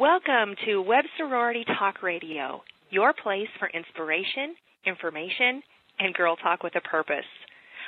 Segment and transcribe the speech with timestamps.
[0.00, 5.62] Welcome to Web Sorority Talk Radio, your place for inspiration, information,
[6.00, 7.30] and girl talk with a purpose.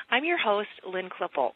[0.08, 1.50] I'm your host, Lynn Klippel.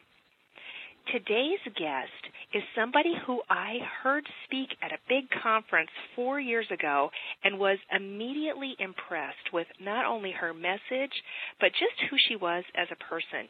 [1.09, 2.11] Today's guest
[2.53, 7.11] is somebody who I heard speak at a big conference four years ago
[7.45, 11.15] and was immediately impressed with not only her message,
[11.61, 13.47] but just who she was as a person.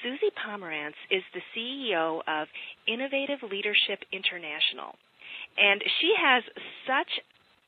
[0.00, 2.48] Suzi Pomerantz is the CEO of
[2.88, 4.96] Innovative Leadership International.
[5.56, 6.42] And she has
[6.86, 7.10] such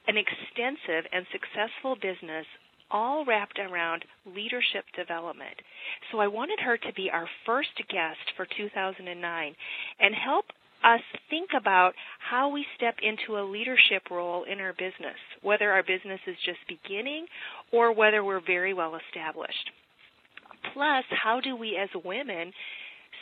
[0.06, 2.46] an extensive and successful business
[2.91, 5.55] all wrapped around leadership development.
[6.10, 9.55] So I wanted her to be our first guest for 2009
[10.01, 10.46] and help
[10.84, 15.82] us think about how we step into a leadership role in our business, whether our
[15.82, 17.27] business is just beginning
[17.73, 19.70] or whether we're very well established.
[20.73, 22.52] Plus, how do we as women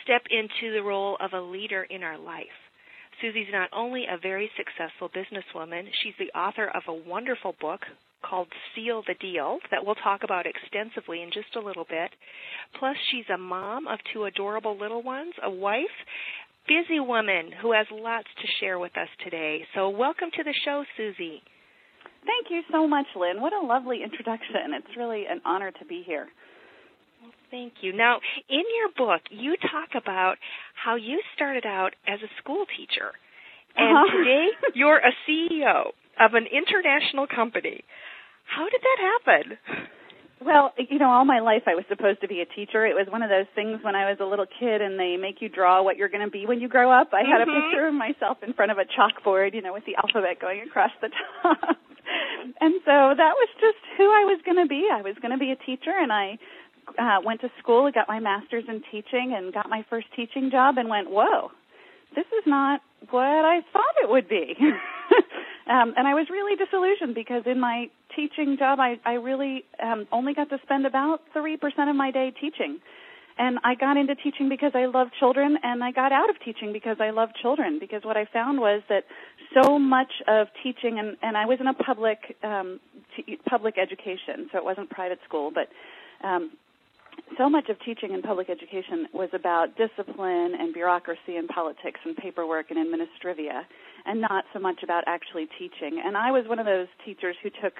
[0.03, 2.45] step into the role of a leader in our life?
[3.21, 7.81] Suzi's not only a very successful businesswoman, she's the author of a wonderful book
[8.21, 12.11] called Seal the Deal that we'll talk about extensively in just a little bit.
[12.79, 15.97] Plus, she's a mom of two adorable little ones, a wife,
[16.67, 19.65] busy woman who has lots to share with us today.
[19.73, 21.41] So, welcome to the show, Suzi.
[22.25, 23.41] Thank you so much, Lynn.
[23.41, 24.73] What a lovely introduction.
[24.73, 26.27] It's really an honor to be here.
[27.49, 27.93] Thank you.
[27.93, 30.35] Now, in your book, you talk about
[30.75, 33.11] how you started out as a school teacher,
[33.75, 34.17] and uh-huh.
[34.17, 37.83] today you're a CEO of an international company.
[38.43, 39.89] How did that happen?
[40.39, 42.85] Well, you know, all my life I was supposed to be a teacher.
[42.85, 45.41] It was one of those things when I was a little kid and they make
[45.41, 47.09] you draw what you're going to be when you grow up.
[47.11, 47.49] I had mm-hmm.
[47.49, 50.61] a picture of myself in front of a chalkboard, you know, with the alphabet going
[50.61, 51.09] across the
[51.41, 51.57] top.
[52.61, 54.85] and so that was just who I was going to be.
[54.93, 56.37] I was going to be a teacher and I
[56.97, 60.49] uh, went to school, and got my master's in teaching, and got my first teaching
[60.51, 61.51] job, and went, "Whoa,
[62.15, 64.55] this is not what I thought it would be."
[65.69, 70.07] um, and I was really disillusioned because in my teaching job, I, I really um,
[70.11, 72.79] only got to spend about three percent of my day teaching.
[73.39, 76.73] And I got into teaching because I love children, and I got out of teaching
[76.73, 77.77] because I love children.
[77.79, 79.03] Because what I found was that
[79.53, 82.79] so much of teaching, and, and I was in a public um,
[83.15, 85.67] t- public education, so it wasn't private school, but
[86.27, 86.51] um,
[87.37, 92.15] so much of teaching in public education was about discipline and bureaucracy and politics and
[92.15, 93.63] paperwork and administrivia
[94.05, 96.01] and not so much about actually teaching.
[96.03, 97.73] And I was one of those teachers who took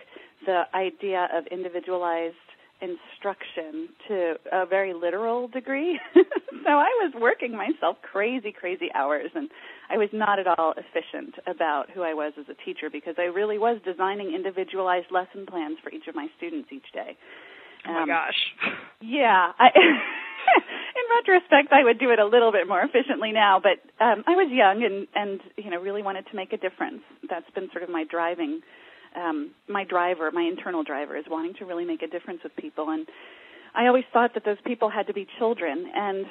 [0.46, 2.36] the idea of individualized
[2.82, 6.00] instruction to a very literal degree.
[6.14, 9.50] so I was working myself crazy, crazy hours and
[9.90, 13.24] I was not at all efficient about who I was as a teacher because I
[13.24, 17.18] really was designing individualized lesson plans for each of my students each day.
[17.88, 18.40] Oh my Um, gosh.
[19.02, 19.52] Yeah.
[19.60, 24.24] I, in retrospect, I would do it a little bit more efficiently now, but um,
[24.28, 27.02] I was young and and you know really wanted to make a difference.
[27.30, 28.62] That's been sort of my driving,
[29.16, 32.90] um, my driver, my internal driver is wanting to really make a difference with people.
[32.90, 33.08] And
[33.76, 35.92] I always thought that those people had to be children.
[35.94, 36.26] And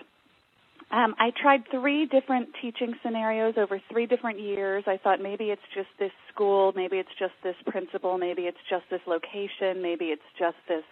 [0.91, 4.85] um, I tried three different teaching scenarios over three different years.
[4.87, 8.85] I thought maybe it's just this school, maybe it's just this principal, maybe it's just
[8.91, 10.85] this location, maybe it's just this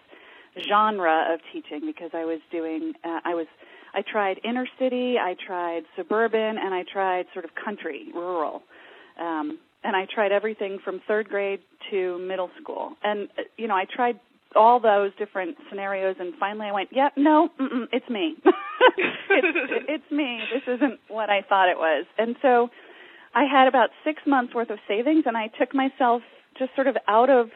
[0.69, 3.47] genre of teaching because I was doing uh, I was
[3.95, 8.63] I tried inner city, I tried suburban, and I tried sort of country, rural.
[9.21, 11.61] Um, and I tried everything from third grade
[11.91, 12.93] to middle school.
[13.05, 14.19] And uh, you know, I tried
[14.57, 17.51] all those different scenarios, and finally I went, "Yeah, no,
[17.93, 18.37] it's me.
[18.45, 20.41] it's, it's me.
[20.53, 22.71] This isn't what I thought it was." And so,
[23.35, 26.23] I had about six months worth of savings, and I took myself
[26.59, 27.51] just sort of out of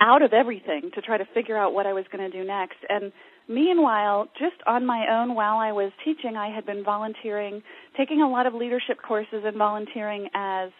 [0.00, 2.78] out of everything to try to figure out what I was going to do next.
[2.88, 3.12] And
[3.48, 7.62] meanwhile, just on my own while I was teaching, I had been volunteering,
[7.96, 10.70] taking a lot of leadership courses and volunteering as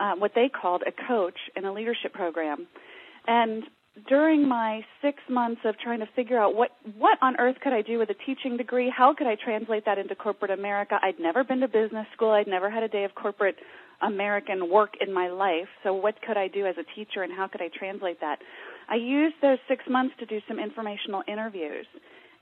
[0.00, 2.66] uh, what they called a coach in a leadership program.
[3.26, 3.64] And
[4.08, 7.82] during my six months of trying to figure out what what on earth could I
[7.82, 10.98] do with a teaching degree, how could I translate that into corporate America?
[11.02, 12.30] I'd never been to business school.
[12.30, 13.56] I'd never had a day of corporate
[14.02, 15.68] American work in my life.
[15.82, 18.38] So what could I do as a teacher and how could I translate that?
[18.88, 21.86] I used those six months to do some informational interviews.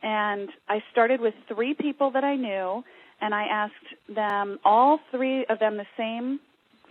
[0.02, 2.82] And I started with three people that I knew
[3.20, 6.40] and I asked them, all three of them, the same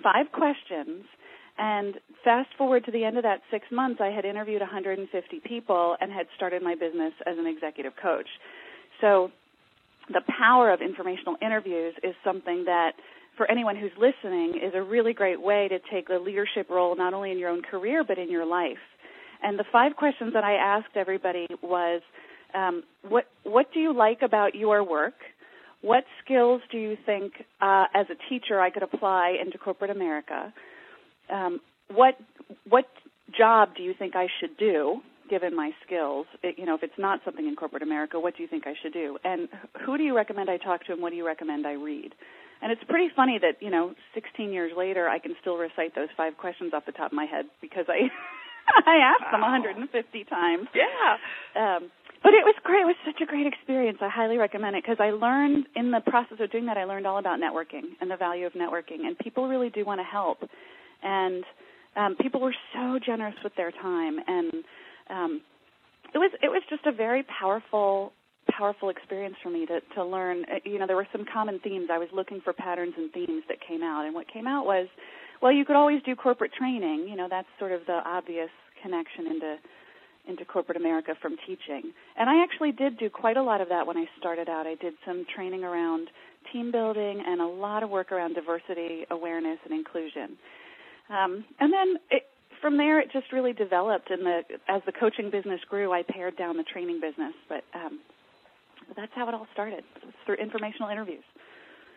[0.03, 1.05] five questions.
[1.57, 5.97] And fast forward to the end of that six months, I had interviewed 150 people
[5.99, 8.27] and had started my business as an executive coach.
[9.01, 9.31] So
[10.09, 12.93] the power of informational interviews is something that
[13.39, 17.13] for anyone who's listening is a really great way to take a leadership role not
[17.13, 18.83] only in your own career but in your life.
[19.41, 22.01] And the five questions that I asked everybody was,
[22.53, 25.13] um, what what do you like about your work?
[25.81, 27.31] What skills do you think,
[27.61, 30.53] uh, as a teacher, I could apply into corporate America?
[31.31, 31.59] um,
[31.93, 32.15] what
[32.67, 32.85] what
[33.37, 36.25] job do you think I should do given my skills?
[36.43, 38.73] It, you know, if it's not something in corporate America, what do you think I
[38.81, 39.17] should do?
[39.23, 39.47] And
[39.85, 42.13] who do you recommend I talk to, and what do you recommend I read?
[42.61, 46.09] And it's pretty funny that you know, 16 years later, I can still recite those
[46.17, 48.07] five questions off the top of my head because I
[48.85, 49.39] I asked wow.
[49.39, 50.67] them 150 times.
[50.75, 51.17] Yeah.
[51.55, 51.91] Um,
[52.21, 52.81] but it was great.
[52.81, 53.99] It was such a great experience.
[54.01, 56.77] I highly recommend it because I learned in the process of doing that.
[56.77, 59.99] I learned all about networking and the value of networking, and people really do want
[59.99, 60.39] to help.
[61.01, 61.43] And
[61.95, 64.53] um, people were so generous with their time, and
[65.09, 65.41] um,
[66.13, 68.11] it was it was just a very powerful
[68.57, 70.45] powerful experience for me to to learn.
[70.45, 71.89] Uh, you know, there were some common themes.
[71.91, 74.87] I was looking for patterns and themes that came out, and what came out was,
[75.41, 77.07] well, you could always do corporate training.
[77.09, 78.49] You know, that's sort of the obvious
[78.81, 79.55] connection into
[80.27, 81.91] into corporate America from teaching.
[82.17, 84.67] And I actually did do quite a lot of that when I started out.
[84.67, 86.09] I did some training around
[86.53, 90.37] team building and a lot of work around diversity, awareness, and inclusion.
[91.09, 92.23] Um, and then it,
[92.61, 94.11] from there, it just really developed.
[94.11, 97.33] And the as the coaching business grew, I pared down the training business.
[97.47, 97.99] But um,
[98.95, 99.83] that's how it all started
[100.25, 101.23] through informational interviews.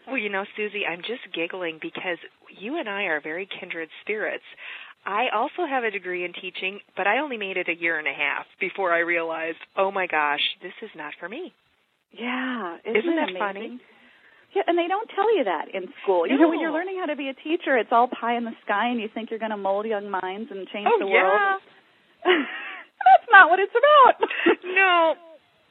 [0.06, 2.18] Well, you know, Suzi, I'm just giggling because
[2.58, 4.44] you and I are very kindred spirits.
[5.04, 8.06] I also have a degree in teaching, but I only made it a year and
[8.06, 11.52] a half before I realized, oh my gosh, this is not for me.
[12.12, 13.38] Yeah, isn't, isn't that amazing?
[13.38, 13.80] funny?
[14.54, 16.26] Yeah, and they don't tell you that in school.
[16.26, 16.42] You no.
[16.44, 18.88] know, when you're learning how to be a teacher, it's all pie in the sky,
[18.88, 21.24] and you think you're going to mold young minds and change oh, the yeah.
[21.24, 21.62] world.
[23.02, 24.28] That's not what it's about.
[24.64, 25.14] no,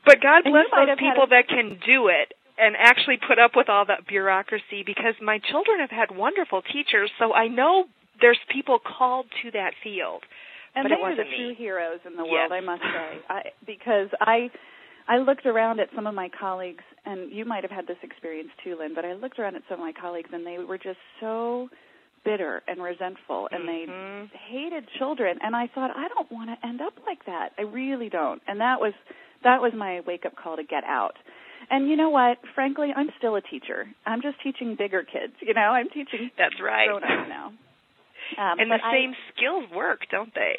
[0.06, 1.28] but God bless those people a...
[1.30, 5.80] that can do it and actually put up with all that bureaucracy because my children
[5.80, 7.86] have had wonderful teachers, so I know
[8.22, 10.24] there's people called to that field.
[10.76, 11.36] And but they are the me.
[11.36, 12.32] true heroes in the yes.
[12.32, 13.20] world, I must say.
[13.30, 14.50] I, because I
[15.08, 18.50] I looked around at some of my colleagues and you might have had this experience
[18.64, 21.00] too, Lynn, but I looked around at some of my colleagues and they were just
[21.20, 21.68] so
[22.24, 24.26] bitter and resentful and mm-hmm.
[24.26, 27.50] they hated children and I thought I don't want to end up like that.
[27.58, 28.42] I really don't.
[28.48, 28.94] And that was
[29.44, 31.14] that was my wake up call to get out.
[31.70, 32.38] And you know what?
[32.56, 33.86] Frankly, I'm still a teacher.
[34.06, 35.34] I'm just teaching bigger kids.
[35.42, 36.88] You know, I'm teaching That's right.
[36.88, 37.48] grown ups now.
[38.38, 40.56] Um, and the same I, skills work, don't they?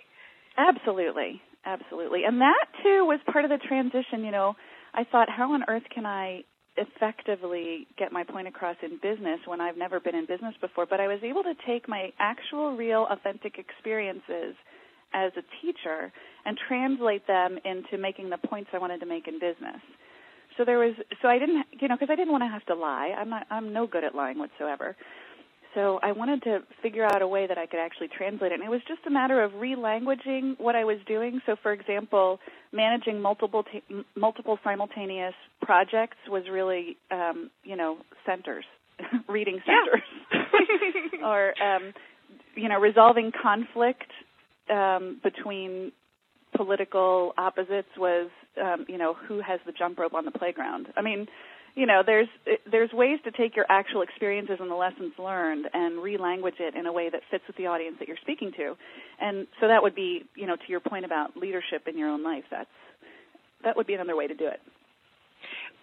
[0.57, 2.25] Absolutely, absolutely.
[2.27, 4.25] And that too was part of the transition.
[4.25, 4.55] You know,
[4.95, 6.43] I thought, how on earth can I
[6.77, 10.87] effectively get my point across in business when I've never been in business before?
[10.87, 14.55] But I was able to take my actual, real, authentic experiences
[15.15, 16.13] as a teacher
[16.45, 19.81] and translate them into making the points I wanted to make in business.
[20.57, 22.75] So there was, so I didn't, you know, because I didn't want to have to
[22.75, 23.15] lie.
[23.17, 24.97] I'm not, I'm no good at lying whatsoever.
[25.75, 28.57] So I wanted to figure out a way that I could actually translate it.
[28.57, 31.41] And it was just a matter of relanguaging what I was doing.
[31.47, 32.41] So, for example,
[32.73, 38.67] managing multiple ta- multiple simultaneous projects was really, um, you know, centers,
[39.29, 40.53] reading centers,
[41.25, 41.95] or um,
[42.55, 44.11] you know, resolving conflict
[44.71, 45.93] um, between
[46.57, 48.31] political opposites was,
[48.63, 50.89] um, you know, who has the jump rope on the playground.
[50.97, 51.27] I mean,
[51.75, 52.29] you know, there's
[52.71, 56.87] there's ways to take your actual experiences and the lessons learned and relanguage it in
[56.87, 58.75] a way that fits with the audience that you're speaking to.
[59.21, 62.23] And so that would be, you know, to your point about leadership in your own
[62.23, 62.45] life.
[62.51, 62.69] That's
[63.65, 64.61] that would be another way to do it.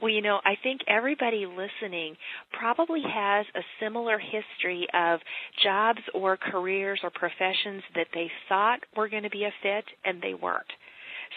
[0.01, 2.16] Well, you know, I think everybody listening
[2.57, 5.19] probably has a similar history of
[5.63, 10.21] jobs or careers or professions that they thought were going to be a fit and
[10.21, 10.71] they weren't.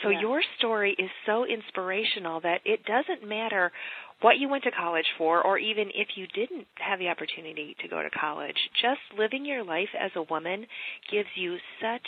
[0.03, 0.21] So yeah.
[0.21, 3.73] your story is so inspirational that it doesn't matter
[4.21, 7.89] what you went to college for or even if you didn't have the opportunity to
[7.89, 8.57] go to college.
[8.81, 10.67] Just living your life as a woman
[11.11, 12.07] gives you such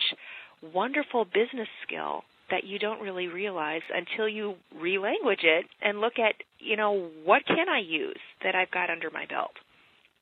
[0.73, 2.23] wonderful business skill
[2.55, 7.45] that you don't really realize until you relanguage it and look at, you know, what
[7.47, 9.51] can I use that I've got under my belt.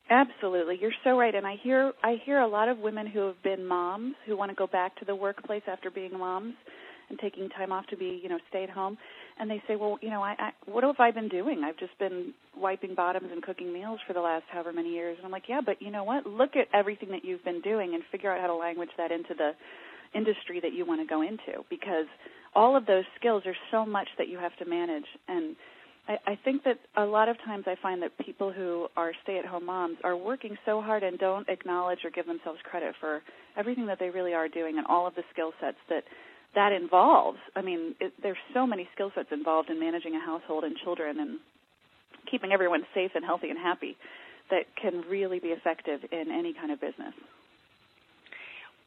[0.08, 0.78] Absolutely.
[0.80, 1.34] You're so right.
[1.34, 4.50] And I hear I hear a lot of women who have been moms who want
[4.50, 6.54] to go back to the workplace after being moms
[7.10, 8.96] and taking time off to be, you know, stay at home.
[9.38, 11.62] And they say, well, you know, I, I what have I been doing?
[11.64, 15.16] I've just been wiping bottoms and cooking meals for the last however many years.
[15.18, 16.26] And I'm like, yeah, but you know what?
[16.26, 19.34] Look at everything that you've been doing and figure out how to language that into
[19.36, 19.52] the
[20.14, 22.06] industry that you want to go into because
[22.54, 25.56] all of those skills are so much that you have to manage and
[26.08, 29.66] I, I think that a lot of times I find that people who are stay-at-home
[29.66, 33.22] moms are working so hard and don't acknowledge or give themselves credit for
[33.56, 36.04] everything that they really are doing and all of the skill sets that
[36.54, 37.38] that involves.
[37.56, 41.18] I mean, it, there's so many skill sets involved in managing a household and children
[41.18, 41.38] and
[42.30, 43.96] keeping everyone safe and healthy and happy
[44.50, 47.14] that can really be effective in any kind of business.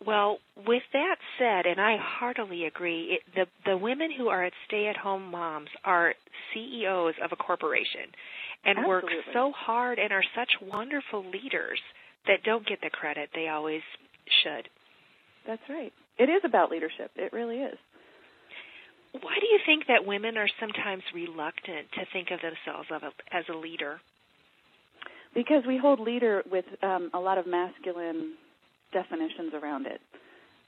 [0.04, 4.54] Well, with that said, and I heartily agree, it, the the women who are at
[4.68, 6.14] stay-at-home moms are
[6.54, 8.12] CEOs of a corporation
[8.66, 9.16] and Absolutely.
[9.16, 11.80] work so hard and are such wonderful leaders
[12.28, 13.82] that don't get the credit they always
[14.44, 14.68] should.
[15.48, 15.94] That's right.
[16.18, 17.12] It is about leadership.
[17.16, 17.78] It really is.
[19.22, 22.90] Why do you think that women are sometimes reluctant to think of themselves
[23.32, 24.02] as a leader?
[25.34, 28.34] Because we hold leader with um, a lot of masculine
[28.96, 30.00] definitions around it.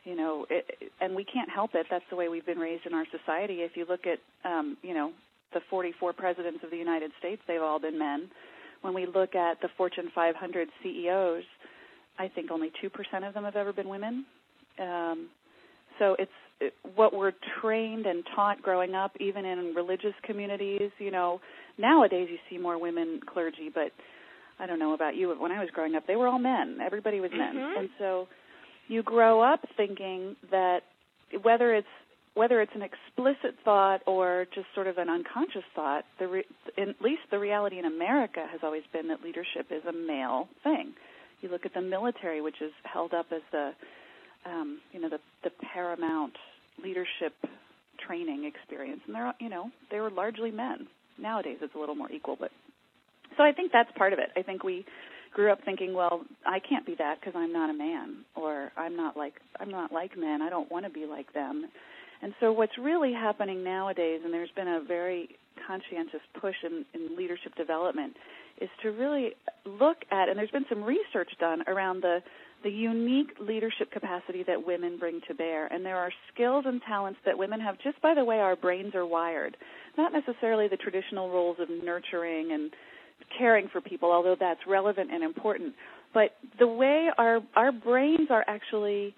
[0.03, 0.65] You know, it,
[1.01, 1.87] and we can't help it.
[1.89, 3.61] That's the way we've been raised in our society.
[3.63, 4.19] If you look at,
[4.49, 5.11] um, you know,
[5.53, 8.29] the 44 presidents of the United States, they've all been men.
[8.81, 11.43] When we look at the Fortune 500 CEOs,
[12.19, 14.25] I think only 2% of them have ever been women.
[14.79, 15.29] Um,
[15.99, 20.91] so it's it, what we're trained and taught growing up, even in religious communities.
[20.99, 21.39] You know,
[21.77, 23.91] nowadays you see more women clergy, but
[24.59, 26.79] I don't know about you, but when I was growing up, they were all men.
[26.83, 27.79] Everybody was men, mm-hmm.
[27.79, 28.27] and so
[28.87, 30.81] you grow up thinking that
[31.41, 31.87] whether it's
[32.33, 36.45] whether it's an explicit thought or just sort of an unconscious thought, the re-
[36.77, 40.93] at least the reality in America has always been that leadership is a male thing.
[41.41, 43.71] You look at the military, which is held up as the
[44.45, 46.33] um, you know the the paramount
[46.83, 47.33] leadership
[48.05, 50.87] training experience, and they're you know they were largely men.
[51.19, 52.51] Nowadays, it's a little more equal, but
[53.37, 54.29] so I think that's part of it.
[54.35, 54.85] I think we
[55.33, 58.95] grew up thinking, well, I can't be that because I'm not a man, or I'm
[58.95, 60.41] not like I'm not like men.
[60.41, 61.65] I don't want to be like them.
[62.21, 65.29] And so what's really happening nowadays, and there's been a very
[65.67, 68.13] conscientious push in, in leadership development,
[68.59, 69.33] is to really
[69.65, 72.19] look at, and there's been some research done around the
[72.63, 75.67] the unique leadership capacity that women bring to bear.
[75.67, 78.95] And there are skills and talents that women have just by the way our brains
[78.95, 79.55] are wired.
[79.95, 82.71] Not necessarily the traditional roles of nurturing and
[83.37, 85.73] caring for people, although that's relevant and important.
[86.13, 89.13] But the way our our brains are actually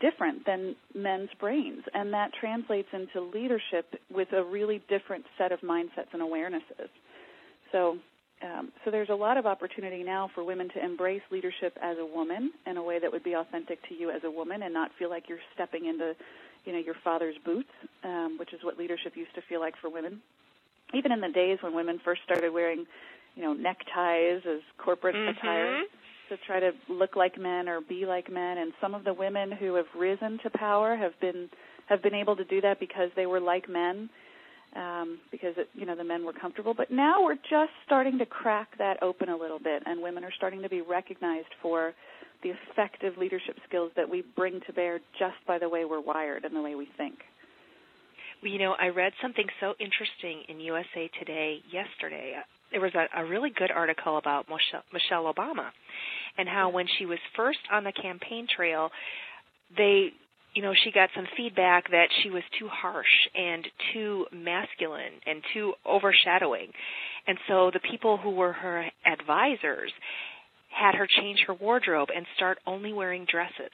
[0.00, 5.60] different than men's brains, and that translates into leadership with a really different set of
[5.60, 6.88] mindsets and awarenesses.
[7.72, 7.98] So
[8.42, 12.04] um, so there's a lot of opportunity now for women to embrace leadership as a
[12.04, 14.90] woman in a way that would be authentic to you as a woman and not
[14.98, 16.14] feel like you're stepping into,
[16.66, 17.70] you know, your father's boots,
[18.04, 20.20] um, which is what leadership used to feel like for women.
[20.92, 22.84] Even in the days when women first started wearing,
[23.36, 25.38] you know, neckties as corporate mm-hmm.
[25.38, 25.82] attire
[26.28, 29.52] to try to look like men or be like men, and some of the women
[29.52, 31.48] who have risen to power have been
[31.88, 34.10] have been able to do that because they were like men
[34.74, 36.74] um, because it, you know the men were comfortable.
[36.74, 40.32] But now we're just starting to crack that open a little bit, and women are
[40.36, 41.94] starting to be recognized for
[42.42, 46.44] the effective leadership skills that we bring to bear just by the way we're wired
[46.44, 47.14] and the way we think.
[48.42, 52.34] Well, you know, I read something so interesting in USA Today yesterday.
[52.76, 55.70] There was a, a really good article about Michelle, Michelle Obama
[56.36, 58.90] and how when she was first on the campaign trail,
[59.74, 60.10] they
[60.52, 65.42] you know, she got some feedback that she was too harsh and too masculine and
[65.54, 66.68] too overshadowing.
[67.26, 69.92] And so the people who were her advisors
[70.68, 73.72] had her change her wardrobe and start only wearing dresses.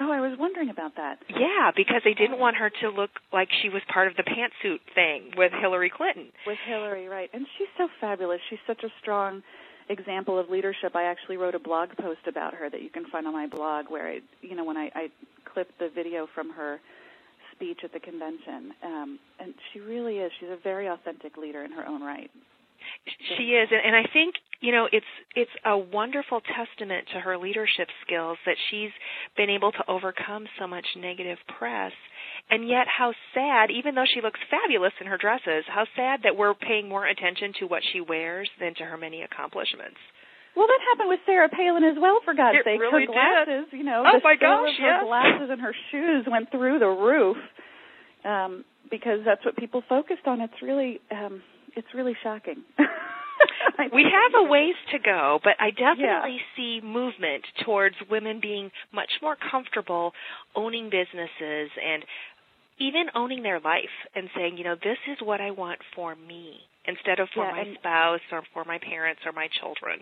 [0.00, 1.18] Oh, I was wondering about that.
[1.28, 4.80] Yeah, because they didn't want her to look like she was part of the pantsuit
[4.94, 6.32] thing with Hillary Clinton.
[6.46, 7.30] With Hillary, right.
[7.32, 8.40] And she's so fabulous.
[8.50, 9.42] She's such a strong
[9.88, 10.96] example of leadership.
[10.96, 13.86] I actually wrote a blog post about her that you can find on my blog
[13.88, 15.08] where I, you know, when I, I
[15.52, 16.80] clipped the video from her
[17.54, 18.72] speech at the convention.
[18.82, 20.32] Um, and she really is.
[20.40, 22.30] She's a very authentic leader in her own right.
[23.36, 27.88] She is, and I think you know it's it's a wonderful testament to her leadership
[28.06, 28.90] skills that she's
[29.36, 31.92] been able to overcome so much negative press.
[32.50, 36.36] And yet, how sad, even though she looks fabulous in her dresses, how sad that
[36.36, 39.98] we're paying more attention to what she wears than to her many accomplishments.
[40.56, 42.20] Well, that happened with Sarah Palin as well.
[42.24, 43.78] For God's it sake, really her glasses, did.
[43.78, 47.36] you know, oh the gosh, of her glasses and her shoes went through the roof
[48.24, 50.40] um, because that's what people focused on.
[50.40, 51.42] It's really, um,
[51.76, 52.62] it's really shocking.
[53.92, 56.56] we have a ways to go, but I definitely yeah.
[56.56, 60.12] see movement towards women being much more comfortable
[60.54, 62.04] owning businesses and
[62.78, 66.56] even owning their life and saying, you know, this is what I want for me
[66.86, 70.00] instead of for yeah, my and, spouse or for my parents or my children.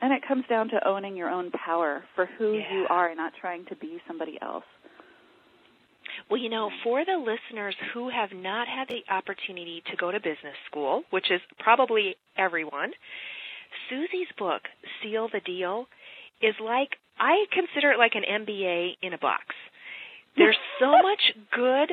[0.00, 2.72] And it comes down to owning your own power for who yeah.
[2.72, 4.64] you are and not trying to be somebody else.
[6.30, 10.20] Well, you know, for the listeners who have not had the opportunity to go to
[10.20, 12.92] business school, which is probably everyone,
[13.90, 14.62] Suzi's book,
[15.02, 15.86] Seal the Deal,
[16.40, 19.42] is like, I consider it like an MBA in a box.
[20.36, 21.90] There's so much good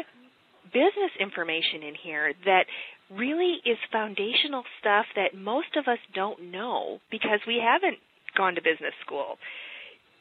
[0.65, 2.65] business information in here that
[3.09, 7.97] really is foundational stuff that most of us don't know because we haven't
[8.37, 9.37] gone to business school.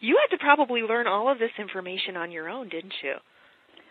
[0.01, 3.17] You had to probably learn all of this information on your own, didn't you?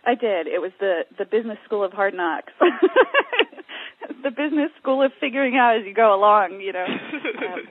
[0.05, 0.47] I did.
[0.47, 2.53] It was the the business school of hard knocks.
[4.23, 6.85] the business school of figuring out as you go along, you know.
[6.85, 7.67] Um,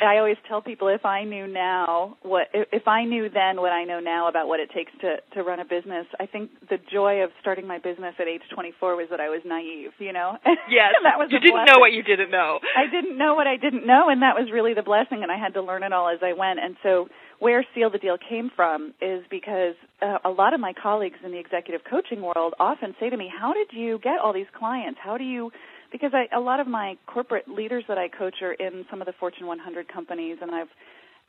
[0.00, 3.82] I always tell people if I knew now what if I knew then what I
[3.82, 7.22] know now about what it takes to to run a business, I think the joy
[7.24, 10.38] of starting my business at age 24 was that I was naive, you know.
[10.70, 10.94] Yes.
[11.02, 11.74] that was you didn't blessing.
[11.74, 12.58] know what you didn't know.
[12.76, 15.38] I didn't know what I didn't know and that was really the blessing and I
[15.38, 16.60] had to learn it all as I went.
[16.60, 17.08] And so
[17.38, 21.32] where Seal the Deal came from is because uh, a lot of my colleagues in
[21.32, 24.98] the executive coaching world often say to me, "How did you get all these clients?
[25.02, 25.50] How do you
[25.92, 29.06] because I, a lot of my corporate leaders that I coach are in some of
[29.06, 30.68] the Fortune 100 companies, and I've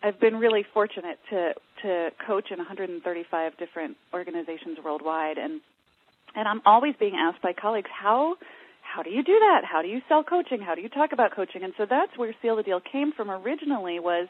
[0.03, 5.61] I've been really fortunate to to coach in 135 different organizations worldwide, and
[6.35, 8.35] and I'm always being asked by colleagues how
[8.81, 9.61] how do you do that?
[9.65, 10.61] How do you sell coaching?
[10.61, 11.63] How do you talk about coaching?
[11.63, 14.27] And so that's where Seal the Deal came from originally was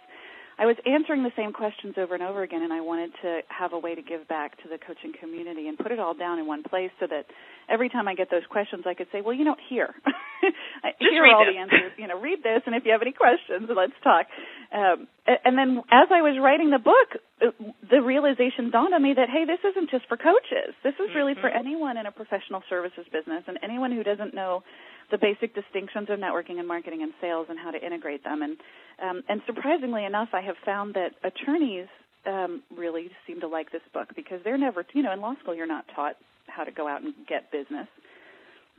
[0.59, 3.73] I was answering the same questions over and over again, and I wanted to have
[3.73, 6.47] a way to give back to the coaching community and put it all down in
[6.47, 7.25] one place so that
[7.69, 9.93] every time I get those questions, I could say, "Well, you know, here,
[10.99, 11.53] here are all this.
[11.53, 11.91] the answers.
[11.97, 14.25] You know, read this, and if you have any questions, let's talk."
[14.73, 17.51] Um, and then, as I was writing the book, uh,
[17.89, 20.73] the realization dawned on me that hey, this isn't just for coaches.
[20.83, 21.59] This is really for Mhm.
[21.59, 24.63] anyone in a professional services business and anyone who doesn't know
[25.11, 28.41] the basic distinctions of networking and marketing and sales and how to integrate them.
[28.41, 28.57] And
[29.01, 31.87] um, and surprisingly enough, I have found that attorneys
[32.25, 35.55] um, really seem to like this book because they're never, you know, in law school
[35.55, 36.15] you're not taught
[36.47, 37.87] how to go out and get business.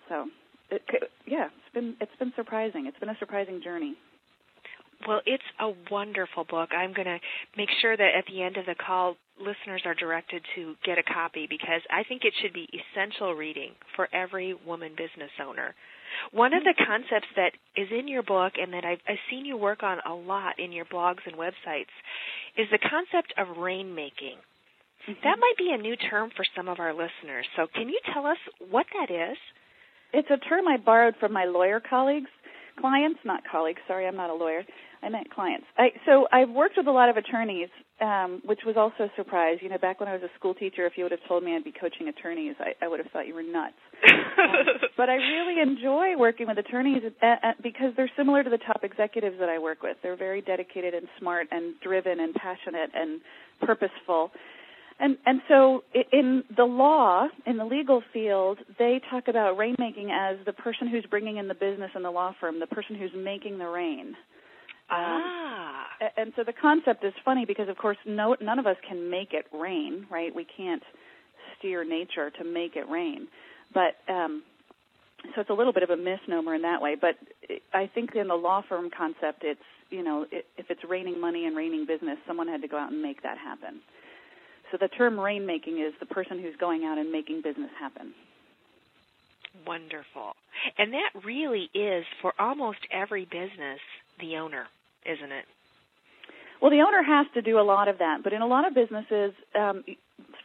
[0.08, 0.26] So,
[0.70, 0.82] it,
[1.26, 2.86] yeah, it's been it's been surprising.
[2.86, 3.94] It's been a surprising journey.
[5.06, 6.70] Well, it's a wonderful book.
[6.76, 7.20] I'm going to
[7.56, 11.04] make sure that at the end of the call, listeners are directed to get a
[11.04, 15.74] copy because I think it should be essential reading for every woman business owner.
[16.32, 16.68] One of hmm.
[16.68, 19.98] the concepts that is in your book and that I've, I've seen you work on
[20.06, 21.92] a lot in your blogs and websites
[22.56, 24.38] is the concept of rainmaking.
[25.08, 25.12] Mm-hmm.
[25.24, 27.46] That might be a new term for some of our listeners.
[27.56, 28.38] So, can you tell us
[28.70, 29.36] what that is?
[30.12, 32.30] It's a term I borrowed from my lawyer colleagues,
[32.80, 33.80] clients, not colleagues.
[33.86, 34.62] Sorry, I'm not a lawyer.
[35.02, 35.66] I meant clients.
[35.76, 37.68] I, so I've worked with a lot of attorneys,
[38.00, 39.58] um, which was also a surprise.
[39.60, 41.54] You know, back when I was a school teacher, if you would have told me
[41.54, 43.74] I'd be coaching attorneys, I, I would have thought you were nuts.
[44.10, 48.58] um, but I really enjoy working with attorneys uh, uh, because they're similar to the
[48.58, 49.96] top executives that I work with.
[50.02, 53.20] They're very dedicated and smart and driven and passionate and
[53.60, 54.32] purposeful.
[55.00, 60.44] And and so in the law, in the legal field, they talk about rainmaking as
[60.44, 63.58] the person who's bringing in the business in the law firm, the person who's making
[63.58, 64.14] the rain.
[64.90, 65.86] ah.
[66.00, 69.10] Um, and so the concept is funny because, of course, no, none of us can
[69.10, 70.34] make it rain, right?
[70.34, 70.82] We can't
[71.58, 73.28] steer nature to make it rain.
[73.74, 74.42] But um,
[75.34, 76.96] so it's a little bit of a misnomer in that way.
[77.00, 77.16] But
[77.72, 81.56] I think in the law firm concept, it's you know, if it's raining money and
[81.56, 83.80] raining business, someone had to go out and make that happen.
[84.70, 88.12] So the term rainmaking is the person who's going out and making business happen.
[89.66, 90.36] Wonderful.
[90.76, 93.80] And that really is for almost every business
[94.20, 94.66] the owner,
[95.06, 95.44] isn't it?
[96.60, 98.74] Well, the owner has to do a lot of that, but in a lot of
[98.74, 99.84] businesses, um,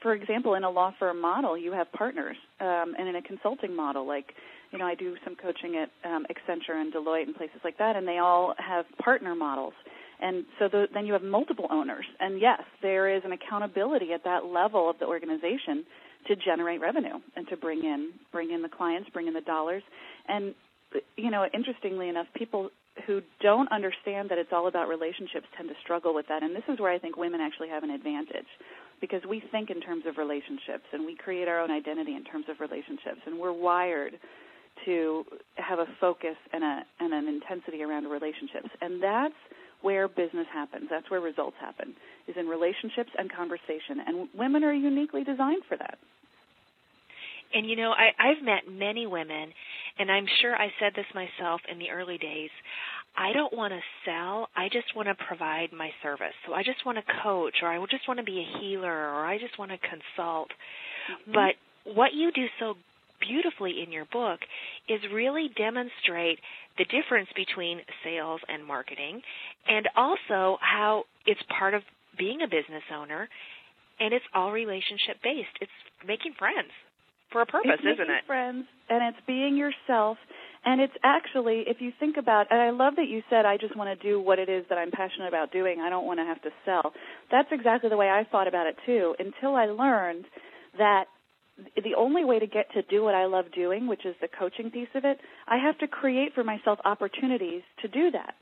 [0.02, 3.76] for example, in a law firm model, you have partners, um, and in a consulting
[3.76, 4.34] model, like
[4.72, 7.96] you know, I do some coaching at um, Accenture and Deloitte and places like that,
[7.96, 9.74] and they all have partner models.
[10.21, 12.06] And so the, then you have multiple owners.
[12.19, 15.86] And yes, there is an accountability at that level of the organization
[16.28, 19.84] to generate revenue and to bring in bring in the clients, bring in the dollars.
[20.28, 20.54] And
[21.17, 22.69] you know, interestingly enough, people
[23.08, 26.43] who don't understand that it's all about relationships tend to struggle with that.
[26.43, 28.47] And this is where I think women actually have an advantage
[29.02, 32.45] because we think in terms of relationships and we create our own identity in terms
[32.49, 34.13] of relationships and we're wired
[34.86, 38.69] to have a focus and a and an intensity around relationships.
[38.82, 39.34] And that's
[39.84, 40.88] where business happens.
[40.89, 41.93] That's where results happen.
[42.28, 44.02] Is in relationships and conversation.
[44.08, 45.98] And women are uniquely designed for that.
[47.54, 49.54] And you know, I, I've met many women,
[50.00, 52.50] and I'm sure I said this myself in the early days.
[53.15, 54.50] I don't want to sell.
[54.56, 56.34] I just want to provide my service.
[56.48, 59.26] So I just want to coach, or I just want to be a healer, or
[59.26, 60.50] I just want to consult.
[60.50, 61.34] Mm-hmm.
[61.34, 62.74] But what you do so
[63.28, 64.40] beautifully in your book
[64.90, 66.40] is really demonstrate
[66.78, 69.22] the difference between sales and marketing
[69.68, 71.82] and also how it's part of
[72.18, 73.30] being a business owner
[74.00, 75.56] and it's all relationship based.
[75.62, 75.72] It's
[76.06, 76.70] making friends
[77.32, 78.08] for a purpose, it's isn't it?
[78.08, 80.18] Making friends, and it's being yourself.
[80.66, 83.76] And it's actually, if you think about, and I love that you said, I just
[83.76, 85.82] want to do what it is that I'm passionate about doing.
[85.82, 86.94] I don't want to have to sell.
[87.32, 90.26] That's exactly the way I thought about it too, until I learned
[90.78, 91.06] that
[91.58, 94.72] the only way to get to do what I love doing, which is the coaching
[94.72, 98.36] piece of it, I have to create for myself opportunities to do that.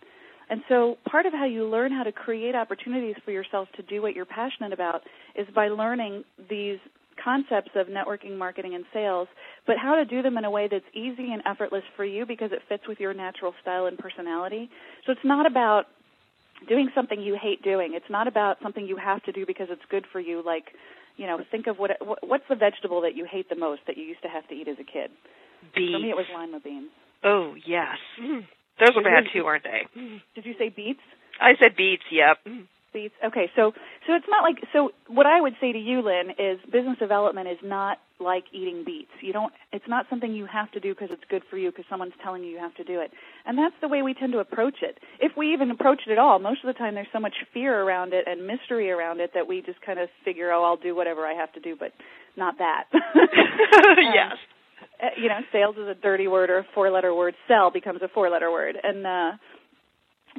[0.50, 4.02] And so part of how you learn how to create opportunities for yourself to do
[4.02, 5.02] what you're passionate about
[5.36, 6.80] is by learning these
[7.24, 9.28] concepts of networking, marketing, and sales,
[9.68, 12.52] but how to do them in a way that's easy and effortless for you because
[12.52, 14.70] it fits with your natural style and personality.
[15.06, 15.86] So it's not about
[16.68, 17.94] doing something you hate doing.
[17.94, 20.44] It's not about something you have to do because it's good for you.
[20.46, 20.66] Like,
[21.18, 24.04] you know, think of what what's the vegetable that you hate the most that you
[24.04, 25.12] used to have to eat as a kid.
[25.76, 25.94] Beets.
[25.94, 26.90] For me, it was lima beans.
[27.24, 28.46] Oh yes, mm.
[28.80, 29.86] those are bad too, aren't they?
[30.36, 31.02] Did you say beets?
[31.40, 32.04] I said beets.
[32.12, 32.38] Yep.
[32.48, 32.66] Mm.
[32.94, 33.72] Okay, so
[34.08, 34.92] so it's not like so.
[35.08, 39.12] What I would say to you, Lynn, is business development is not like eating beets.
[39.22, 39.54] You don't.
[39.72, 42.44] It's not something you have to do because it's good for you because someone's telling
[42.44, 43.12] you you have to do it.
[43.46, 45.00] And that's the way we tend to approach it.
[45.20, 47.82] If we even approach it at all, most of the time there's so much fear
[47.82, 50.96] around it and mystery around it that we just kind of figure, oh, I'll do
[50.96, 51.94] whatever I have to do, but
[52.36, 52.86] not that.
[52.94, 53.02] um,
[54.14, 54.38] yes.
[55.02, 57.34] Uh, you know, sales is a dirty word or a four-letter word.
[57.48, 59.32] Sell becomes a four-letter word, and uh,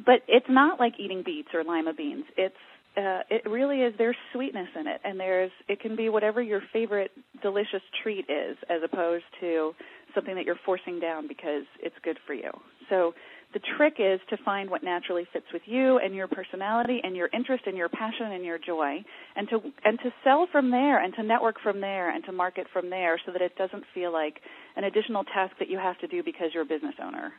[0.04, 2.24] but it's not like eating beets or lima beans.
[2.36, 2.54] It's
[2.96, 3.94] uh, it really is.
[3.96, 7.10] There's sweetness in it, and there's it can be whatever your favorite
[7.42, 9.72] delicious treat is, as opposed to
[10.14, 12.50] something that you're forcing down because it's good for you.
[12.90, 13.14] So
[13.54, 17.30] the trick is to find what naturally fits with you and your personality and your
[17.32, 19.02] interest and your passion and your joy,
[19.36, 22.66] and to and to sell from there and to network from there and to market
[22.74, 24.40] from there, so that it doesn't feel like
[24.76, 27.32] an additional task that you have to do because you're a business owner.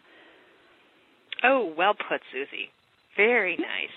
[1.44, 2.70] Oh, well put, Suzi.
[3.18, 3.96] Very nice.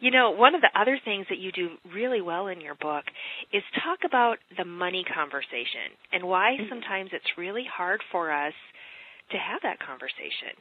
[0.00, 3.04] You know, one of the other things that you do really well in your book
[3.52, 6.68] is talk about the money conversation and why Mm-hmm.
[6.68, 8.52] sometimes it's really hard for us
[9.30, 10.54] to have that conversation.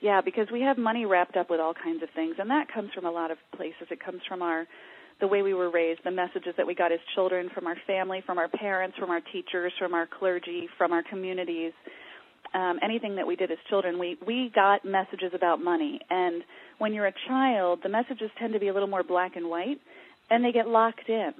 [0.00, 2.90] Yeah, because we have money wrapped up with all kinds of things, and that comes
[2.94, 3.88] from a lot of places.
[3.90, 4.66] It comes from our
[5.20, 8.22] the way we were raised, the messages that we got as children from our family,
[8.26, 11.72] from our parents, from our teachers, from our clergy, from our communities.
[12.54, 16.00] Um, anything that we did as children, we we got messages about money.
[16.10, 16.42] And
[16.78, 19.80] when you're a child, the messages tend to be a little more black and white,
[20.30, 21.32] and they get locked in.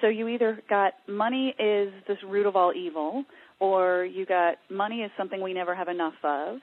[0.00, 3.24] So you either got money is this root of all evil,
[3.58, 6.58] or you got money is something we never have enough of,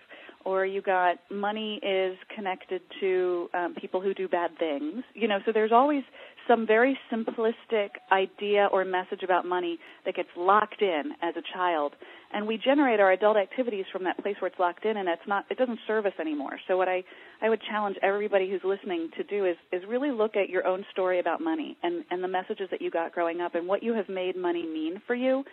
[0.46, 5.04] or you got money is connected to um, people who do bad things.
[5.14, 6.04] You know, so there's always
[6.48, 11.94] some very simplistic idea or message about money that gets locked in as a child,
[12.34, 15.22] and we generate our adult activities from that place where it's locked in, and it's
[15.28, 16.60] not it doesn't serve us anymore.
[16.68, 17.04] So what I
[17.42, 20.86] I would challenge everybody who's listening to do is is really look at your own
[20.92, 23.94] story about money and and the messages that you got growing up and what you
[23.94, 25.44] have made money mean for you.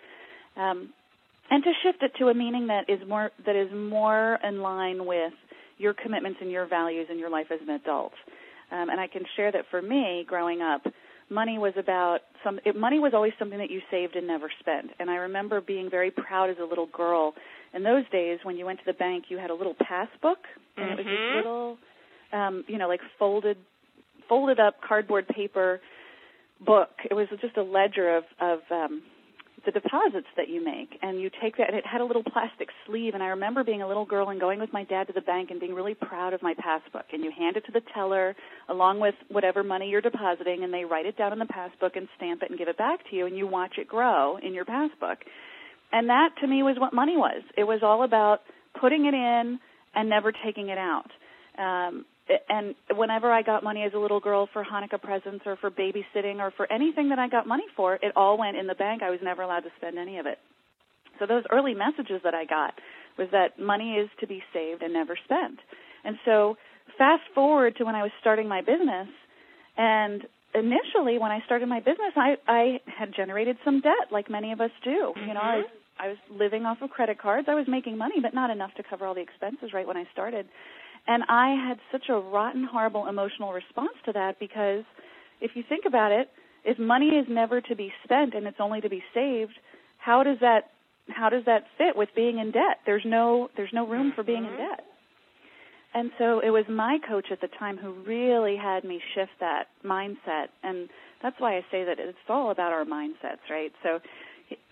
[0.57, 0.93] Um,
[1.49, 5.05] and to shift it to a meaning that is more that is more in line
[5.05, 5.33] with
[5.77, 8.13] your commitments and your values in your life as an adult.
[8.75, 10.81] Um, and I can share that for me, growing up,
[11.29, 12.59] money was about some.
[12.65, 14.91] It, money was always something that you saved and never spent.
[14.99, 17.33] And I remember being very proud as a little girl.
[17.73, 20.39] In those days, when you went to the bank, you had a little passbook,
[20.77, 21.35] and it was this Mhm.
[21.35, 21.77] little,
[22.31, 23.57] um, you know, like folded,
[24.27, 25.81] folded up cardboard paper
[26.61, 26.91] book.
[27.09, 29.01] It was just a ledger of of um,
[29.65, 32.69] the deposits that you make and you take that and it had a little plastic
[32.85, 35.21] sleeve and I remember being a little girl and going with my dad to the
[35.21, 38.35] bank and being really proud of my passbook and you hand it to the teller
[38.69, 42.07] along with whatever money you're depositing and they write it down in the passbook and
[42.17, 44.65] stamp it and give it back to you and you watch it grow in your
[44.65, 45.19] passbook.
[45.91, 47.43] And that to me was what money was.
[47.57, 48.39] It was all about
[48.79, 49.59] putting it in
[49.95, 51.09] and never taking it out.
[51.57, 52.05] Um
[52.49, 56.37] and whenever I got money as a little girl for Hanukkah presents or for babysitting
[56.37, 59.03] or for anything that I got money for, it all went in the bank.
[59.03, 60.39] I was never allowed to spend any of it.
[61.19, 62.73] So those early messages that I got
[63.17, 65.59] was that money is to be saved and never spent.
[66.03, 66.57] And so
[66.97, 69.07] fast forward to when I was starting my business
[69.77, 74.51] and initially when I started my business I I had generated some debt like many
[74.51, 75.13] of us do.
[75.27, 75.61] You know, I mm-hmm.
[75.61, 77.47] was I was living off of credit cards.
[77.49, 80.05] I was making money but not enough to cover all the expenses right when I
[80.11, 80.47] started.
[81.07, 84.83] And I had such a rotten, horrible emotional response to that because
[85.39, 86.29] if you think about it,
[86.63, 89.53] if money is never to be spent and it's only to be saved,
[89.97, 90.71] how does that
[91.09, 92.79] how does that fit with being in debt?
[92.85, 94.57] There's no there's no room for being in Mhm.
[94.57, 94.85] debt.
[95.93, 99.67] And so it was my coach at the time who really had me shift that
[99.83, 100.89] mindset and
[101.21, 103.71] that's why I say that it's all about our mindsets, right?
[103.83, 104.01] So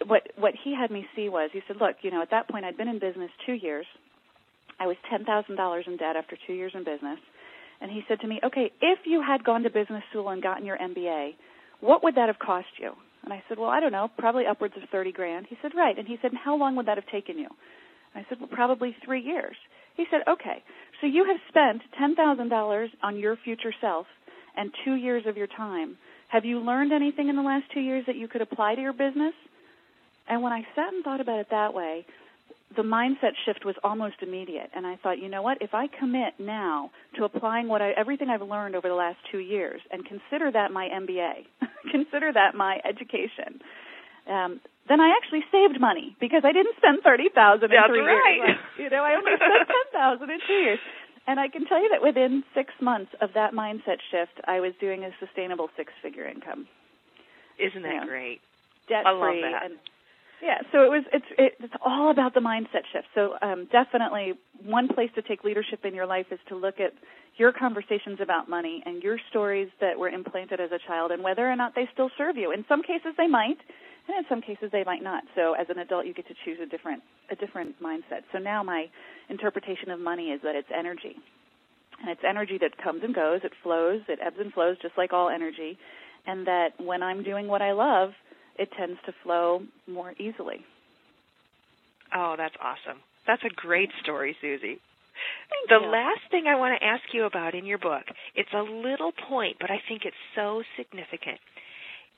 [0.06, 2.66] what what he had me see was he said, "Look, you know, at that point
[2.66, 3.86] I'd been in business 2 years
[4.80, 7.20] I was $10,000 in debt after two years in business.
[7.82, 10.66] And he said to me, okay, if you had gone to business school and gotten
[10.66, 11.32] your MBA,
[11.82, 12.92] what would that have cost you?
[13.24, 15.46] And I said, well, I don't know, probably upwards of 30 grand.
[15.50, 15.98] He said, right.
[15.98, 17.48] And he said, how long would that have taken you?
[18.16, 19.56] I said, well, probably three years.
[19.96, 20.64] He said, okay,
[21.02, 24.08] so you have spent $10,000 on your future self
[24.56, 25.98] and two years of your time.
[26.30, 28.94] Have you learned anything in the last two years that you could apply to your
[28.94, 29.34] business?
[30.28, 32.06] And when I sat and thought about it that way,
[32.76, 36.34] the mindset shift was almost immediate and I thought, you know what, if I commit
[36.40, 40.52] now to applying what I everything I've learned over the last 2 years and consider
[40.52, 41.46] that my MBA,
[41.92, 43.62] consider that my education.
[44.30, 44.60] Um
[44.90, 48.36] then I actually saved money because I didn't spend 30,000 in That's 3 right.
[48.36, 48.50] years.
[48.50, 50.80] Like, you know, I only spent 10,000 in 2 years.
[51.26, 54.74] And I can tell you that within six months of that mindset shift, I was
[54.82, 56.68] doing a sustainable six-figure income.
[57.58, 58.06] Isn't that yeah.
[58.06, 58.42] great?
[58.90, 59.64] Debt I love free that.
[59.64, 59.76] and
[60.44, 63.08] yeah, so it was it's it, it's all about the mindset shift.
[63.16, 66.92] So um, definitely one place to take leadership in your life is to look at
[67.38, 71.50] your conversations about money and your stories that were implanted as a child and whether
[71.50, 72.52] or not they still serve you.
[72.52, 73.58] In some cases they might,
[74.08, 75.24] and in some cases they might not.
[75.34, 77.02] So as an adult you get to choose a different
[77.32, 78.28] a different mindset.
[78.34, 78.88] So now my
[79.30, 81.16] interpretation of money is that it's energy.
[82.02, 85.14] And it's energy that comes and goes, it flows, it ebbs and flows just like
[85.14, 85.78] all energy.
[86.28, 88.12] And that when I'm doing what I love,
[88.58, 90.66] it tends to flow more easily.
[92.16, 93.02] Oh, that's awesome.
[93.26, 94.78] That's a great story, Suzi.
[95.50, 95.92] Thank the you.
[95.92, 98.04] last thing I want to ask you about in your book,
[98.36, 101.40] it's a little point, but I think it's so significant.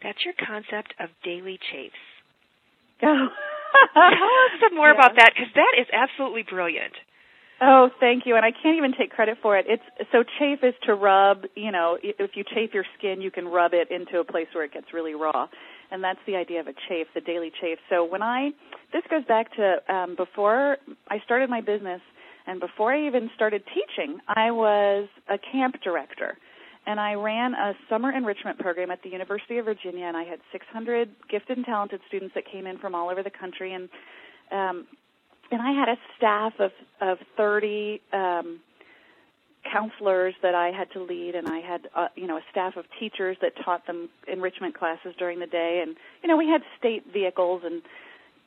[0.02, 1.94] That's your concept of daily chafes.
[3.04, 3.28] Oh.
[3.94, 4.96] Tell us some more yeah.
[4.96, 6.94] about that because that is absolutely brilliant.
[7.62, 8.36] Oh, thank you.
[8.36, 9.66] And I can't even take credit for it.
[9.68, 13.48] It's so chafe is to rub, you know, if you chafe your skin, you can
[13.48, 15.48] rub it into a place where it gets really raw
[15.92, 17.78] and that's the idea of a chafe, the daily chafe.
[17.90, 18.50] So when I,
[18.94, 20.78] this goes back to um, before
[21.10, 22.02] I started my business
[22.48, 26.38] and before I even started teaching, I was a camp director.
[26.88, 30.38] And I ran a summer enrichment program at the University of Virginia, and I had
[30.52, 33.90] 600 gifted and talented students that came in from all over the country, and
[34.52, 34.86] um,
[35.52, 38.60] and I had a staff of of 30 um,
[39.72, 42.86] counselors that I had to lead, and I had uh, you know a staff of
[43.00, 47.04] teachers that taught them enrichment classes during the day, and you know we had state
[47.12, 47.82] vehicles and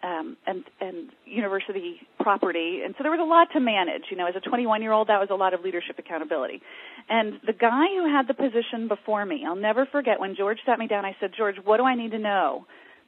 [0.02, 4.04] um, and and university property, and so there was a lot to manage.
[4.10, 6.62] You know, as a 21 year old, that was a lot of leadership accountability.
[7.08, 10.78] And the guy who had the position before me, I'll never forget when George sat
[10.78, 11.04] me down.
[11.04, 12.66] I said, George, what do I need to know?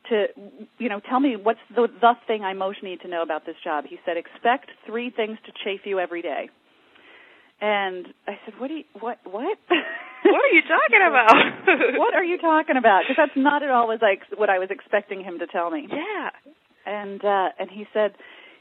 [0.09, 0.27] To
[0.79, 3.57] you know, tell me what's the the thing I most need to know about this
[3.63, 3.85] job.
[3.89, 6.49] He said, expect three things to chafe you every day.
[7.61, 9.59] And I said, "What do you what what?
[9.69, 11.99] what are you talking about?
[11.99, 13.03] what are you talking about?
[13.03, 15.87] Because that's not at all was like what I was expecting him to tell me."
[15.89, 16.31] Yeah.
[16.87, 18.15] And uh and he said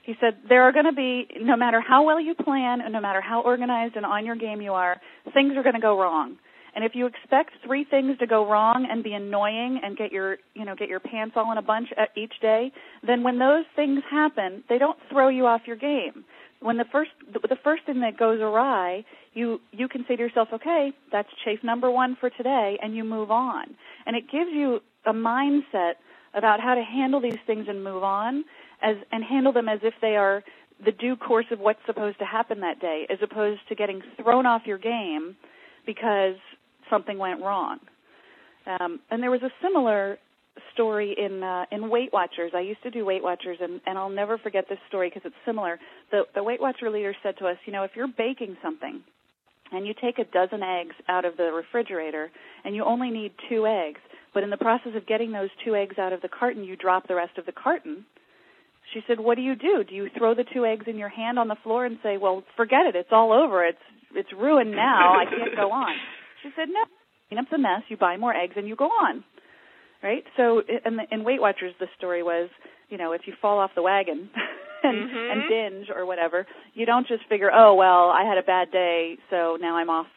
[0.04, 3.00] he said there are going to be no matter how well you plan and no
[3.00, 5.00] matter how organized and on your game you are,
[5.34, 6.38] things are going to go wrong.
[6.76, 10.38] And if you expect three things to go wrong and be annoying and get your,
[10.54, 12.72] you know, get your pants all in a bunch each day,
[13.06, 16.26] then when those things happen, they don't throw you off your game
[16.62, 20.50] when the first the first thing that goes awry, you you can say to yourself,
[20.54, 23.76] okay, that's chafe number one for today, and you move on.
[24.06, 25.94] And it gives you a mindset
[26.34, 28.44] about how to handle these things and move on,
[28.82, 30.44] as and handle them as if they are
[30.84, 34.46] the due course of what's supposed to happen that day, as opposed to getting thrown
[34.46, 35.36] off your game
[35.86, 36.36] because
[36.90, 37.80] something went wrong.
[38.66, 40.18] Um, and there was a similar
[40.74, 42.52] story in uh, in Weight Watchers.
[42.56, 45.36] I used to do Weight Watchers, and and I'll never forget this story because it's
[45.46, 45.80] similar.
[46.12, 49.02] The the Weight Watcher leader said to us, you know, if you're baking something,
[49.72, 52.30] and you take a dozen eggs out of the refrigerator,
[52.64, 54.00] and you only need two eggs,
[54.34, 57.08] but in the process of getting those two eggs out of the carton, you drop
[57.08, 58.06] the rest of the carton.
[58.94, 59.84] She said, "What do you do?
[59.88, 62.44] Do you throw the two eggs in your hand on the floor and say, "Well,
[62.56, 62.96] forget it.
[62.96, 63.66] It's all over.
[63.66, 63.78] It's
[64.16, 65.14] it's ruined now.
[65.20, 65.96] I can't go on."
[66.42, 66.84] She said, "No.
[67.30, 67.84] Clean up the mess.
[67.90, 69.24] You buy more eggs and you go on."
[70.04, 70.24] right?
[70.38, 72.50] So in, in Weight Watchers, the story was,
[72.90, 74.30] you know, if you fall off the wagon
[74.84, 75.32] and, mm-hmm.
[75.32, 79.18] and binge or whatever, you don't just figure, oh well, I had a bad day,
[79.30, 80.08] so now I'm off.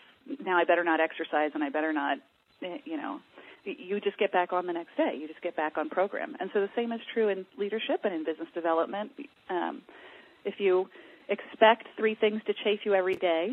[0.45, 2.19] Now I better not exercise and I better not,
[2.63, 3.21] eh, you know.
[3.65, 5.17] You just get back on the next day.
[5.21, 6.35] You just get back on program.
[6.41, 9.13] And so the same is true in leadership and in business development.
[9.49, 9.83] Um,
[10.45, 10.89] if you
[11.29, 13.51] expect three things to chafe you every day,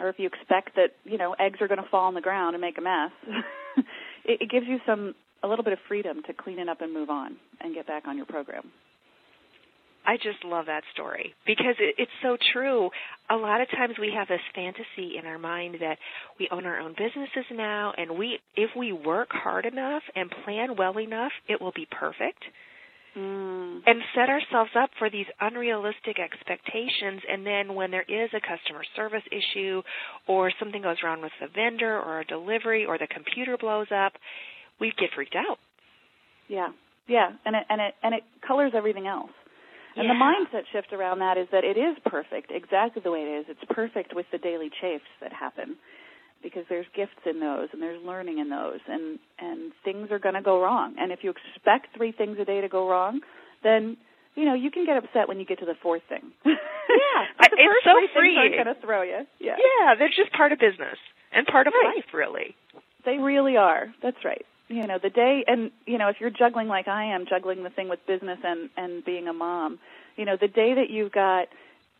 [0.00, 2.54] or if you expect that you know eggs are going to fall on the ground
[2.54, 3.10] and make a mess,
[4.24, 6.92] it, it gives you some a little bit of freedom to clean it up and
[6.92, 8.64] move on and get back on your program.
[10.06, 12.88] I just love that story because it, it's so true.
[13.28, 15.98] A lot of times we have this fantasy in our mind that
[16.38, 20.76] we own our own businesses now and we if we work hard enough and plan
[20.78, 22.42] well enough, it will be perfect.
[23.18, 23.80] Mm.
[23.86, 28.84] And set ourselves up for these unrealistic expectations and then when there is a customer
[28.94, 29.82] service issue
[30.28, 34.12] or something goes wrong with the vendor or a delivery or the computer blows up,
[34.78, 35.58] we get freaked out.
[36.48, 36.68] Yeah,
[37.08, 39.32] yeah, and it and it and it colors everything else.
[39.96, 40.12] And yeah.
[40.12, 43.46] the mindset shift around that is that it is perfect, exactly the way it is.
[43.48, 45.76] It's perfect with the daily chafes that happen,
[46.42, 50.34] because there's gifts in those and there's learning in those, and and things are going
[50.34, 50.94] to go wrong.
[50.98, 53.20] And if you expect three things a day to go wrong,
[53.62, 53.96] then
[54.34, 56.32] you know you can get upset when you get to the fourth thing.
[56.88, 59.26] Yeah, the it's first so things aren't going to throw you.
[59.40, 60.96] Yeah, Yeah, they're just part of business
[61.32, 61.96] and part of Right.
[61.96, 62.56] life, really.
[63.04, 63.92] They really are.
[64.02, 64.44] That's right.
[64.68, 67.68] You know, the day and you know, if you're juggling like I am, juggling the
[67.70, 69.78] thing with business and and being a mom,
[70.16, 71.48] you know, the day that you've got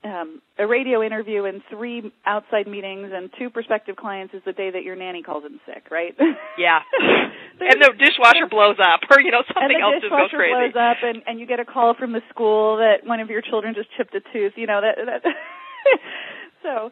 [0.04, 4.70] um, a radio interview and three outside meetings and two prospective clients is the day
[4.70, 6.14] that your nanny calls in sick, right?
[6.56, 6.78] Yeah.
[7.60, 10.72] and the dishwasher blows up, or you know something else just goes dishwasher crazy.
[10.72, 13.42] blows up, and and you get a call from the school that one of your
[13.42, 14.52] children just chipped a tooth.
[14.56, 15.22] You know that that.
[16.62, 16.90] so,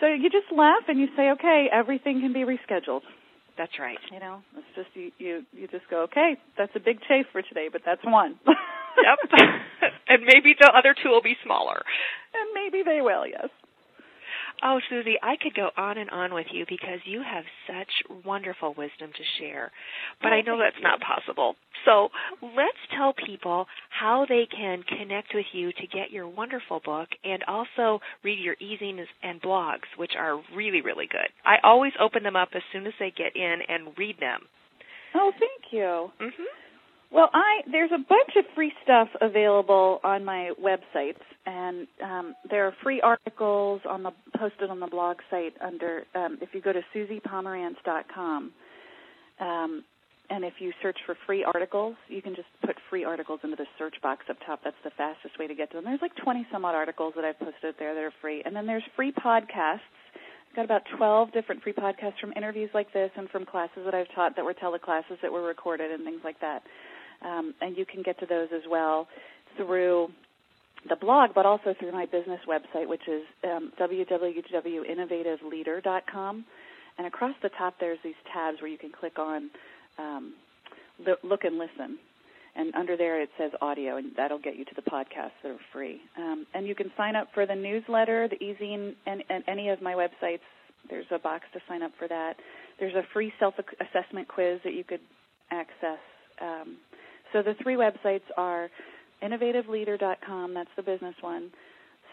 [0.00, 3.02] so you just laugh and you say, okay, everything can be rescheduled.
[3.58, 3.98] That's right.
[4.10, 7.42] You know, it's just you you you just go, okay, that's a big chafe for
[7.42, 8.38] today, but that's one.
[8.96, 9.18] yep.
[10.08, 11.82] and maybe the other two will be smaller.
[12.34, 13.48] And maybe they will, yes.
[14.62, 18.74] Oh, Suzi, I could go on and on with you because you have such wonderful
[18.74, 19.72] wisdom to share.
[20.22, 20.82] But oh, I know that's you.
[20.82, 21.56] not possible.
[21.84, 27.08] So let's tell people how they can connect with you to get your wonderful book
[27.24, 31.28] and also read your e-zines and blogs, which are really, really good.
[31.44, 34.42] I always open them up as soon as they get in and read them.
[35.14, 36.10] Oh, thank you.
[36.20, 36.61] Mm-hmm.
[37.12, 42.66] Well, I there's a bunch of free stuff available on my website, and um, there
[42.66, 46.72] are free articles on the posted on the blog site under um, if you go
[46.72, 48.52] to suzipomerantz.com,
[49.40, 49.84] um,
[50.30, 53.66] and if you search for free articles, you can just put free articles into the
[53.78, 54.60] search box up top.
[54.64, 55.84] That's the fastest way to get to them.
[55.84, 58.66] There's like 20 some odd articles that I've posted there that are free, and then
[58.66, 59.84] there's free podcasts.
[60.48, 63.94] I've got about 12 different free podcasts from interviews like this and from classes that
[63.94, 66.62] I've taught that were teleclasses that were recorded and things like that.
[67.24, 69.08] Um, and you can get to those as well
[69.56, 70.08] through
[70.88, 76.44] the blog, but also through my business website, which is um, www.innovativeleader.com.
[76.98, 79.50] And across the top, there's these tabs where you can click on
[79.98, 80.34] um,
[81.22, 81.98] look and listen.
[82.54, 85.58] And under there, it says audio, and that'll get you to the podcasts that are
[85.72, 86.02] free.
[86.18, 89.80] Um, and you can sign up for the newsletter, the e-zine, and, and any of
[89.80, 90.40] my websites.
[90.90, 92.34] There's a box to sign up for that.
[92.78, 95.00] There's a free self-assessment quiz that you could
[95.50, 95.98] access.
[96.42, 96.76] Um,
[97.32, 98.68] so the three websites are
[99.22, 101.50] innovativeleader.com, that's the business one,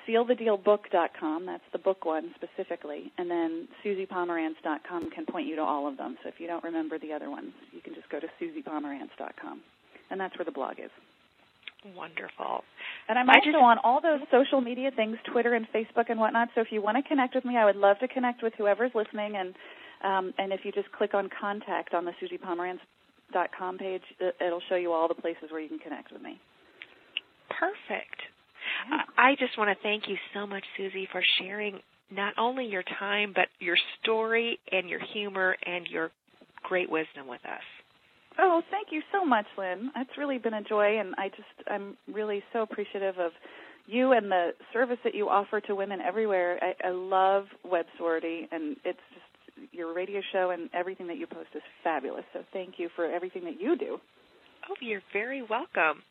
[0.08, 5.98] sealthedealbook.com, that's the book one specifically, and then suzipomerantz.com can point you to all of
[5.98, 6.18] them.
[6.24, 9.62] So if you don't remember the other ones, you can just go to suzipomerantz.com,
[10.10, 10.92] and that's where the blog is.
[11.96, 12.64] Wonderful.
[13.08, 16.20] And I'm I also just- on all those social media things, Twitter and Facebook and
[16.20, 16.50] whatnot.
[16.54, 18.94] So if you want to connect with me, I would love to connect with whoever's
[18.94, 19.38] listening.
[19.38, 19.56] And
[20.02, 22.14] um, and if you just click on contact on the
[23.34, 26.40] suzipomerantz.com page, it- it'll show you all the places where you can connect with me.
[27.50, 28.22] Perfect.
[28.90, 29.04] Yeah.
[29.18, 33.34] I just want to thank you so much, Suzi, for sharing not only your time,
[33.34, 36.12] but your story and your humor and your
[36.64, 37.64] great wisdom with us.
[38.38, 39.92] Oh, thank you so much, Lynn.
[39.98, 43.32] It's really been a joy, and I just I'm really so appreciative of
[43.86, 46.60] you and the service that you offer to women everywhere.
[46.62, 49.29] I, I love Web Sorority, and it's just
[49.72, 52.26] your radio show and everything that you post is fabulous.
[52.34, 53.98] So thank you for everything that you do.
[54.70, 56.04] Oh, you're very welcome.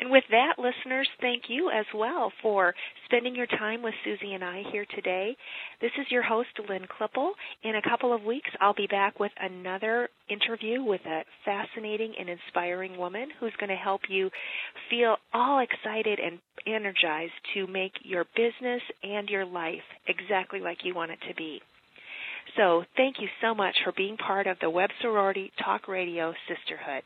[0.00, 2.74] And with that, listeners, thank you as well for
[3.04, 5.36] spending your time with Suzi and I here today.
[5.80, 7.30] This is your host, Lynn Klippel.
[7.62, 12.28] In a couple of weeks, I'll be back with another interview with a fascinating and
[12.28, 14.30] inspiring woman who's going to help you
[14.90, 20.94] feel all excited and energized to make your business and your life exactly like you
[20.94, 21.60] want it to be.
[22.56, 27.02] So thank you so much for being part of the Web Sorority Talk Radio Sisterhood.